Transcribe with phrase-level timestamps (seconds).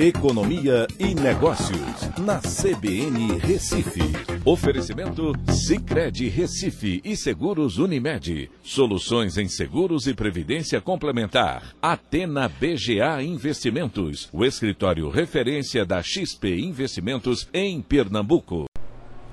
[0.00, 4.00] Economia e Negócios, na CBN Recife.
[4.44, 8.48] Oferecimento Cicred Recife e Seguros Unimed.
[8.62, 11.74] Soluções em seguros e previdência complementar.
[11.82, 18.66] Atena BGA Investimentos, o escritório referência da XP Investimentos em Pernambuco.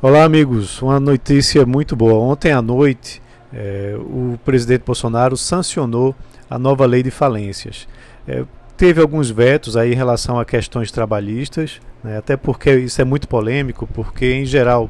[0.02, 0.82] Olá, amigos.
[0.82, 2.16] Uma notícia muito boa.
[2.16, 3.22] Ontem à noite,
[3.54, 6.16] é, o presidente Bolsonaro sancionou
[6.50, 7.88] a nova lei de falências.
[8.28, 8.44] É,
[8.78, 13.26] Teve alguns vetos aí em relação a questões trabalhistas, né, até porque isso é muito
[13.26, 14.90] polêmico, porque em geral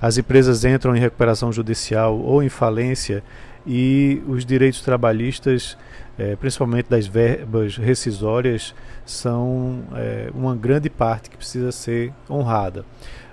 [0.00, 3.22] as empresas entram em recuperação judicial ou em falência
[3.66, 5.76] e os direitos trabalhistas,
[6.16, 12.86] é, principalmente das verbas rescisórias, são é, uma grande parte que precisa ser honrada.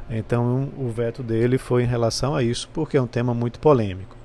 [0.09, 4.17] Então o veto dele foi em relação a isso, porque é um tema muito polêmico.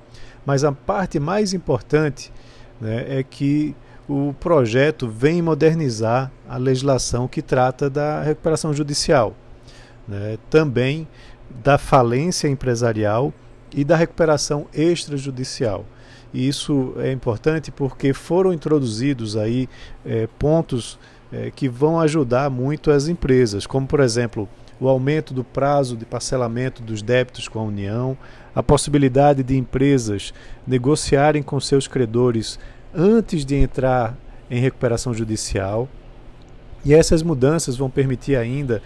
[0.45, 2.33] Mas a parte mais importante
[2.81, 3.73] né, é que
[4.09, 9.35] o projeto vem modernizar a legislação que trata da recuperação judicial,
[10.07, 10.39] né?
[10.49, 11.07] também
[11.63, 13.31] da falência empresarial
[13.71, 15.85] e da recuperação extrajudicial.
[16.33, 19.69] E isso é importante porque foram introduzidos aí
[20.03, 20.97] é, pontos
[21.31, 26.05] é, que vão ajudar muito as empresas, como por exemplo o aumento do prazo de
[26.05, 28.17] parcelamento dos débitos com a União,
[28.55, 30.33] a possibilidade de empresas
[30.65, 32.57] negociarem com seus credores
[32.93, 34.15] antes de entrar
[34.49, 35.87] em recuperação judicial.
[36.83, 38.81] E essas mudanças vão permitir ainda,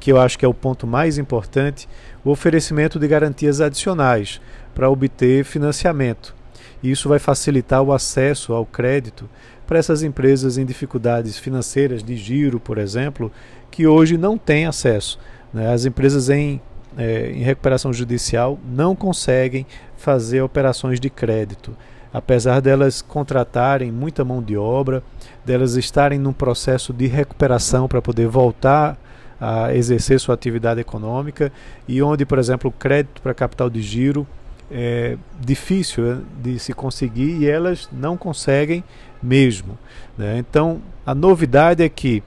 [0.00, 1.88] que eu acho que é o ponto mais importante,
[2.24, 4.40] o oferecimento de garantias adicionais
[4.74, 6.34] para obter financiamento.
[6.82, 9.28] E isso vai facilitar o acesso ao crédito
[9.66, 13.30] para essas empresas em dificuldades financeiras, de giro, por exemplo,
[13.70, 15.18] que hoje não têm acesso.
[15.52, 15.72] Né?
[15.72, 16.60] As empresas em,
[16.96, 19.66] é, em recuperação judicial não conseguem
[19.96, 21.76] fazer operações de crédito
[22.14, 25.02] apesar delas contratarem muita mão de obra,
[25.44, 28.96] delas estarem num processo de recuperação para poder voltar
[29.40, 31.52] a exercer sua atividade econômica
[31.88, 34.24] e onde, por exemplo, o crédito para capital de giro
[34.70, 38.84] é difícil né, de se conseguir e elas não conseguem
[39.20, 39.76] mesmo.
[40.16, 40.38] Né?
[40.38, 42.22] Então, a novidade é que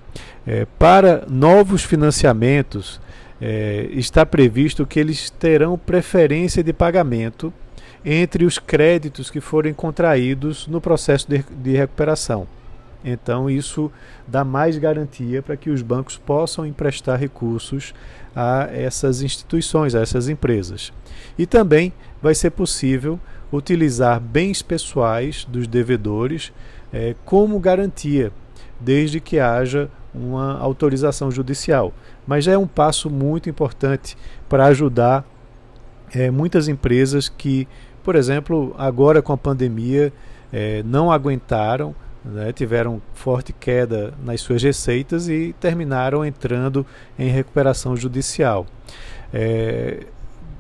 [0.46, 3.00] é, para novos financiamentos
[3.42, 7.54] é, está previsto que eles terão preferência de pagamento
[8.10, 12.48] entre os créditos que forem contraídos no processo de, de recuperação.
[13.04, 13.92] Então, isso
[14.26, 17.94] dá mais garantia para que os bancos possam emprestar recursos
[18.34, 20.94] a essas instituições, a essas empresas.
[21.38, 21.92] E também
[22.22, 23.20] vai ser possível
[23.52, 26.54] utilizar bens pessoais dos devedores
[26.94, 28.32] é, como garantia,
[28.80, 31.94] desde que haja uma autorização judicial.
[32.26, 35.26] Mas já é um passo muito importante para ajudar
[36.14, 37.68] é, muitas empresas que
[38.08, 40.14] por exemplo, agora com a pandemia,
[40.54, 46.86] é, não aguentaram, né, tiveram forte queda nas suas receitas e terminaram entrando
[47.20, 48.66] em recuperação judicial.
[49.34, 50.06] É,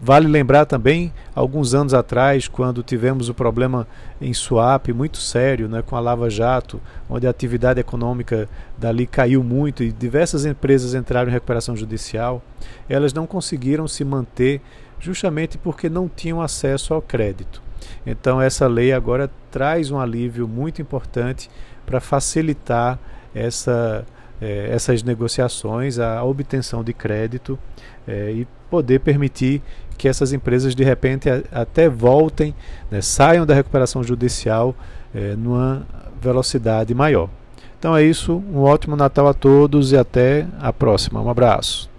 [0.07, 3.85] Vale lembrar também, alguns anos atrás, quando tivemos o problema
[4.22, 6.79] em Suape muito sério, né, com a Lava Jato,
[7.09, 8.47] onde a atividade econômica
[8.78, 12.41] dali caiu muito e diversas empresas entraram em recuperação judicial,
[12.88, 14.62] elas não conseguiram se manter
[14.97, 17.62] justamente porque não tinham acesso ao crédito.
[18.06, 21.50] Então, essa lei agora traz um alívio muito importante
[21.85, 22.97] para facilitar
[23.35, 24.06] essa,
[24.41, 27.57] eh, essas negociações, a obtenção de crédito
[28.07, 29.61] eh, e poder permitir
[29.97, 32.53] que essas empresas de repente a, até voltem,
[32.91, 34.75] né, saiam da recuperação judicial
[35.13, 35.85] eh, numa
[36.21, 37.29] velocidade maior.
[37.79, 41.21] Então é isso, um ótimo Natal a todos e até a próxima.
[41.21, 41.89] Um abraço.